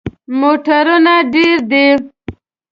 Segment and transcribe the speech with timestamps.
[0.39, 1.87] موټرونه ډیر دي